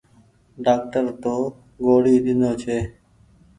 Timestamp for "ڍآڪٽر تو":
0.63-1.33